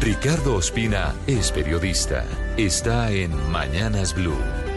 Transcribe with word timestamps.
Ricardo 0.00 0.54
Ospina 0.54 1.14
es 1.26 1.52
periodista. 1.52 2.24
Está 2.56 3.10
en 3.12 3.36
Mañanas 3.50 4.14
Blue. 4.14 4.69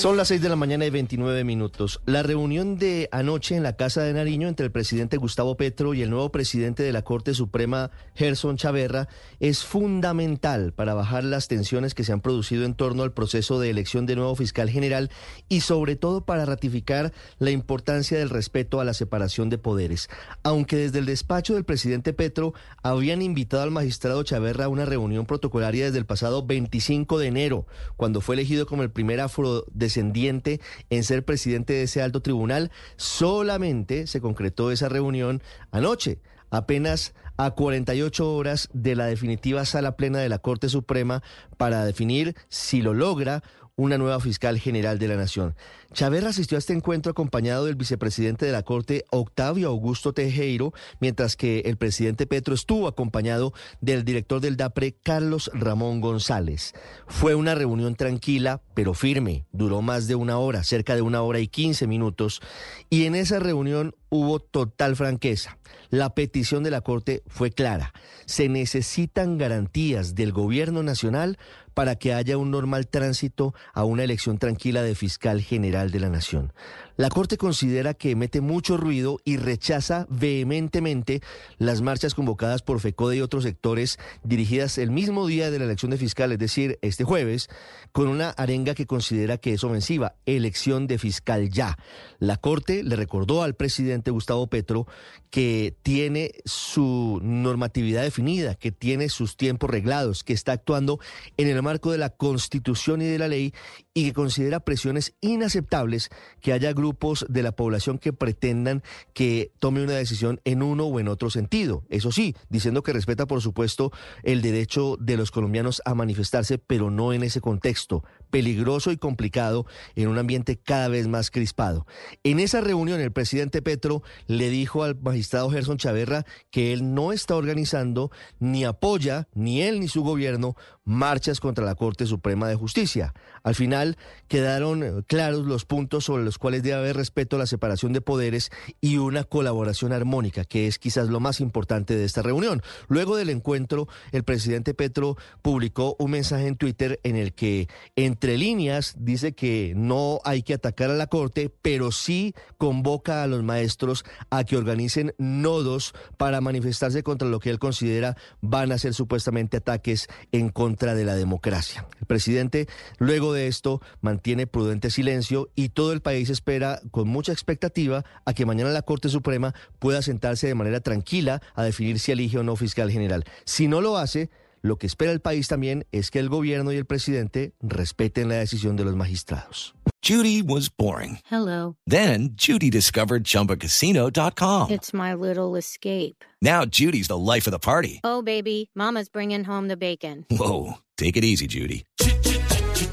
Son 0.00 0.16
las 0.16 0.28
6 0.28 0.40
de 0.40 0.48
la 0.48 0.56
mañana 0.56 0.86
y 0.86 0.90
29 0.90 1.44
minutos. 1.44 2.00
La 2.06 2.22
reunión 2.22 2.78
de 2.78 3.10
anoche 3.12 3.54
en 3.54 3.62
la 3.62 3.76
Casa 3.76 4.02
de 4.02 4.14
Nariño 4.14 4.48
entre 4.48 4.64
el 4.64 4.72
presidente 4.72 5.18
Gustavo 5.18 5.58
Petro 5.58 5.92
y 5.92 6.00
el 6.00 6.08
nuevo 6.08 6.32
presidente 6.32 6.82
de 6.82 6.90
la 6.90 7.02
Corte 7.02 7.34
Suprema, 7.34 7.90
Gerson 8.14 8.56
Chaverra, 8.56 9.08
es 9.40 9.62
fundamental 9.62 10.72
para 10.72 10.94
bajar 10.94 11.24
las 11.24 11.48
tensiones 11.48 11.92
que 11.92 12.02
se 12.02 12.14
han 12.14 12.22
producido 12.22 12.64
en 12.64 12.72
torno 12.72 13.02
al 13.02 13.12
proceso 13.12 13.60
de 13.60 13.68
elección 13.68 14.06
de 14.06 14.16
nuevo 14.16 14.34
fiscal 14.36 14.70
general 14.70 15.10
y 15.50 15.60
sobre 15.60 15.96
todo 15.96 16.24
para 16.24 16.46
ratificar 16.46 17.12
la 17.38 17.50
importancia 17.50 18.16
del 18.16 18.30
respeto 18.30 18.80
a 18.80 18.86
la 18.86 18.94
separación 18.94 19.50
de 19.50 19.58
poderes. 19.58 20.08
Aunque 20.42 20.76
desde 20.76 21.00
el 21.00 21.04
despacho 21.04 21.52
del 21.52 21.64
presidente 21.64 22.14
Petro 22.14 22.54
habían 22.82 23.20
invitado 23.20 23.64
al 23.64 23.70
magistrado 23.70 24.22
Chaverra 24.22 24.64
a 24.64 24.68
una 24.68 24.86
reunión 24.86 25.26
protocolaria 25.26 25.84
desde 25.84 25.98
el 25.98 26.06
pasado 26.06 26.46
25 26.46 27.18
de 27.18 27.26
enero, 27.26 27.66
cuando 27.98 28.22
fue 28.22 28.36
elegido 28.36 28.64
como 28.64 28.82
el 28.82 28.90
primer 28.90 29.20
afro 29.20 29.66
descendiente 29.90 30.60
en 30.88 31.04
ser 31.04 31.24
presidente 31.24 31.72
de 31.72 31.82
ese 31.82 32.00
alto 32.00 32.20
tribunal. 32.22 32.70
Solamente 32.96 34.06
se 34.06 34.20
concretó 34.20 34.70
esa 34.70 34.88
reunión 34.88 35.42
anoche, 35.72 36.18
apenas 36.50 37.12
a 37.36 37.50
48 37.52 38.34
horas 38.34 38.68
de 38.72 38.94
la 38.94 39.06
definitiva 39.06 39.64
sala 39.64 39.96
plena 39.96 40.18
de 40.18 40.28
la 40.28 40.38
Corte 40.38 40.68
Suprema 40.68 41.22
para 41.56 41.84
definir 41.84 42.36
si 42.48 42.82
lo 42.82 42.94
logra 42.94 43.42
una 43.80 43.96
nueva 43.96 44.20
fiscal 44.20 44.58
general 44.58 44.98
de 44.98 45.08
la 45.08 45.16
Nación. 45.16 45.56
Chaverra 45.94 46.28
asistió 46.28 46.56
a 46.56 46.60
este 46.60 46.74
encuentro 46.74 47.10
acompañado 47.10 47.64
del 47.64 47.76
vicepresidente 47.76 48.44
de 48.44 48.52
la 48.52 48.62
Corte, 48.62 49.06
Octavio 49.10 49.68
Augusto 49.68 50.12
Tejero, 50.12 50.74
mientras 51.00 51.34
que 51.34 51.60
el 51.60 51.78
presidente 51.78 52.26
Petro 52.26 52.54
estuvo 52.54 52.86
acompañado 52.86 53.54
del 53.80 54.04
director 54.04 54.40
del 54.40 54.58
DAPRE, 54.58 54.96
Carlos 55.02 55.50
Ramón 55.54 56.02
González. 56.02 56.74
Fue 57.06 57.34
una 57.34 57.54
reunión 57.54 57.94
tranquila, 57.94 58.60
pero 58.74 58.92
firme. 58.92 59.46
Duró 59.50 59.80
más 59.80 60.06
de 60.06 60.14
una 60.14 60.36
hora, 60.38 60.62
cerca 60.62 60.94
de 60.94 61.02
una 61.02 61.22
hora 61.22 61.40
y 61.40 61.48
quince 61.48 61.86
minutos. 61.86 62.42
Y 62.90 63.06
en 63.06 63.14
esa 63.14 63.38
reunión 63.38 63.94
hubo 64.10 64.40
total 64.40 64.96
franqueza. 64.96 65.56
La 65.88 66.14
petición 66.14 66.62
de 66.62 66.70
la 66.70 66.82
Corte 66.82 67.22
fue 67.26 67.50
clara. 67.50 67.92
Se 68.26 68.48
necesitan 68.48 69.38
garantías 69.38 70.14
del 70.14 70.32
gobierno 70.32 70.82
nacional 70.82 71.38
para 71.74 71.96
que 71.96 72.12
haya 72.12 72.36
un 72.36 72.50
normal 72.50 72.88
tránsito 72.88 73.54
a 73.72 73.84
una 73.84 74.04
elección 74.04 74.38
tranquila 74.38 74.82
de 74.82 74.94
fiscal 74.94 75.40
general 75.40 75.90
de 75.90 76.00
la 76.00 76.10
nación. 76.10 76.52
La 77.00 77.08
Corte 77.08 77.38
considera 77.38 77.94
que 77.94 78.14
mete 78.14 78.42
mucho 78.42 78.76
ruido 78.76 79.20
y 79.24 79.38
rechaza 79.38 80.06
vehementemente 80.10 81.22
las 81.56 81.80
marchas 81.80 82.14
convocadas 82.14 82.60
por 82.60 82.78
FECODE 82.78 83.16
y 83.16 83.20
otros 83.22 83.44
sectores 83.44 83.98
dirigidas 84.22 84.76
el 84.76 84.90
mismo 84.90 85.26
día 85.26 85.50
de 85.50 85.58
la 85.58 85.64
elección 85.64 85.90
de 85.90 85.96
fiscal, 85.96 86.30
es 86.30 86.38
decir, 86.38 86.78
este 86.82 87.04
jueves, 87.04 87.48
con 87.92 88.08
una 88.08 88.28
arenga 88.28 88.74
que 88.74 88.84
considera 88.84 89.38
que 89.38 89.54
es 89.54 89.64
ofensiva, 89.64 90.16
elección 90.26 90.86
de 90.86 90.98
fiscal 90.98 91.48
ya. 91.48 91.78
La 92.18 92.36
Corte 92.36 92.82
le 92.84 92.96
recordó 92.96 93.42
al 93.42 93.54
presidente 93.54 94.10
Gustavo 94.10 94.48
Petro 94.48 94.86
que 95.30 95.74
tiene 95.82 96.32
su 96.44 97.18
normatividad 97.22 98.02
definida, 98.02 98.56
que 98.56 98.72
tiene 98.72 99.08
sus 99.08 99.38
tiempos 99.38 99.70
reglados, 99.70 100.22
que 100.22 100.34
está 100.34 100.52
actuando 100.52 101.00
en 101.38 101.48
el 101.48 101.62
marco 101.62 101.92
de 101.92 101.98
la 101.98 102.10
Constitución 102.10 103.00
y 103.00 103.06
de 103.06 103.18
la 103.18 103.28
ley 103.28 103.54
y 103.92 104.04
que 104.04 104.12
considera 104.12 104.60
presiones 104.60 105.14
inaceptables 105.20 106.10
que 106.40 106.52
haya 106.52 106.72
grupos 106.72 107.26
de 107.28 107.42
la 107.42 107.52
población 107.52 107.98
que 107.98 108.12
pretendan 108.12 108.82
que 109.14 109.52
tome 109.58 109.82
una 109.82 109.94
decisión 109.94 110.40
en 110.44 110.62
uno 110.62 110.86
o 110.86 111.00
en 111.00 111.08
otro 111.08 111.30
sentido. 111.30 111.84
Eso 111.88 112.12
sí, 112.12 112.36
diciendo 112.48 112.82
que 112.82 112.92
respeta, 112.92 113.26
por 113.26 113.40
supuesto, 113.40 113.92
el 114.22 114.42
derecho 114.42 114.96
de 115.00 115.16
los 115.16 115.30
colombianos 115.30 115.82
a 115.84 115.94
manifestarse, 115.94 116.58
pero 116.58 116.90
no 116.90 117.12
en 117.12 117.22
ese 117.22 117.40
contexto 117.40 118.04
peligroso 118.30 118.92
y 118.92 118.96
complicado 118.96 119.66
en 119.94 120.08
un 120.08 120.18
ambiente 120.18 120.56
cada 120.56 120.88
vez 120.88 121.08
más 121.08 121.30
crispado. 121.30 121.86
En 122.22 122.40
esa 122.40 122.60
reunión, 122.60 123.00
el 123.00 123.12
presidente 123.12 123.62
Petro 123.62 124.02
le 124.26 124.50
dijo 124.50 124.82
al 124.82 124.98
magistrado 125.00 125.50
Gerson 125.50 125.76
Chaverra 125.76 126.24
que 126.50 126.72
él 126.72 126.94
no 126.94 127.12
está 127.12 127.36
organizando 127.36 128.10
ni 128.38 128.64
apoya, 128.64 129.28
ni 129.34 129.62
él 129.62 129.80
ni 129.80 129.88
su 129.88 130.02
gobierno, 130.02 130.56
marchas 130.84 131.40
contra 131.40 131.64
la 131.64 131.74
Corte 131.74 132.06
Suprema 132.06 132.48
de 132.48 132.56
Justicia. 132.56 133.14
Al 133.42 133.54
final 133.54 133.96
quedaron 134.28 135.04
claros 135.06 135.46
los 135.46 135.64
puntos 135.64 136.04
sobre 136.04 136.24
los 136.24 136.38
cuales 136.38 136.62
debe 136.62 136.76
haber 136.76 136.96
respeto 136.96 137.36
a 137.36 137.38
la 137.38 137.46
separación 137.46 137.92
de 137.92 138.00
poderes 138.00 138.50
y 138.80 138.98
una 138.98 139.24
colaboración 139.24 139.92
armónica, 139.92 140.44
que 140.44 140.66
es 140.66 140.78
quizás 140.78 141.08
lo 141.08 141.20
más 141.20 141.40
importante 141.40 141.96
de 141.96 142.04
esta 142.04 142.22
reunión. 142.22 142.62
Luego 142.88 143.16
del 143.16 143.30
encuentro, 143.30 143.88
el 144.12 144.24
presidente 144.24 144.74
Petro 144.74 145.16
publicó 145.42 145.96
un 145.98 146.10
mensaje 146.10 146.46
en 146.46 146.56
Twitter 146.56 147.00
en 147.02 147.16
el 147.16 147.32
que, 147.32 147.68
entre 147.96 148.19
líneas, 148.28 148.94
dice 148.98 149.32
que 149.32 149.72
no 149.76 150.20
hay 150.24 150.42
que 150.42 150.54
atacar 150.54 150.90
a 150.90 150.94
la 150.94 151.06
Corte, 151.06 151.50
pero 151.62 151.92
sí 151.92 152.34
convoca 152.58 153.22
a 153.22 153.26
los 153.26 153.42
maestros 153.42 154.04
a 154.30 154.44
que 154.44 154.56
organicen 154.56 155.14
nodos 155.18 155.94
para 156.16 156.40
manifestarse 156.40 157.02
contra 157.02 157.28
lo 157.28 157.40
que 157.40 157.50
él 157.50 157.58
considera 157.58 158.16
van 158.40 158.72
a 158.72 158.78
ser 158.78 158.94
supuestamente 158.94 159.56
ataques 159.56 160.08
en 160.32 160.50
contra 160.50 160.94
de 160.94 161.04
la 161.04 161.14
democracia. 161.14 161.86
El 162.00 162.06
presidente, 162.06 162.68
luego 162.98 163.32
de 163.32 163.46
esto, 163.46 163.80
mantiene 164.00 164.46
prudente 164.46 164.90
silencio 164.90 165.50
y 165.54 165.70
todo 165.70 165.92
el 165.92 166.00
país 166.00 166.30
espera 166.30 166.80
con 166.90 167.08
mucha 167.08 167.32
expectativa 167.32 168.04
a 168.24 168.34
que 168.34 168.46
mañana 168.46 168.70
la 168.70 168.82
Corte 168.82 169.08
Suprema 169.08 169.54
pueda 169.78 170.02
sentarse 170.02 170.46
de 170.46 170.54
manera 170.54 170.80
tranquila 170.80 171.42
a 171.54 171.64
definir 171.64 171.98
si 171.98 172.12
elige 172.12 172.38
o 172.38 172.42
no 172.42 172.56
fiscal 172.56 172.90
general. 172.90 173.24
Si 173.44 173.68
no 173.68 173.80
lo 173.80 173.96
hace, 173.96 174.30
lo 174.62 174.76
que 174.76 174.86
espera 174.86 175.12
el 175.12 175.20
país 175.20 175.48
también 175.48 175.86
es 175.92 176.10
que 176.10 176.18
el 176.18 176.28
gobierno 176.28 176.72
y 176.72 176.76
el 176.76 176.86
presidente 176.86 177.54
respeten 177.60 178.28
la 178.28 178.36
decisión 178.36 178.76
de 178.76 178.84
los 178.84 178.94
magistrados. 178.96 179.74
Judy 180.02 180.40
was 180.42 180.70
boring. 180.70 181.18
Hello. 181.30 181.76
Then 181.86 182.30
Judy 182.34 182.70
discovered 182.70 183.24
ChumbaCasino.com. 183.24 184.70
It's 184.70 184.94
my 184.94 185.12
little 185.14 185.56
escape. 185.56 186.24
Now 186.40 186.64
Judy's 186.64 187.08
the 187.08 187.18
life 187.18 187.46
of 187.46 187.52
the 187.52 187.58
party. 187.58 188.00
Oh, 188.02 188.22
baby, 188.22 188.70
Mama's 188.74 189.10
bringing 189.10 189.44
home 189.44 189.68
the 189.68 189.76
bacon. 189.76 190.24
Whoa, 190.30 190.78
take 190.96 191.16
it 191.18 191.24
easy, 191.24 191.46
Judy. 191.46 191.84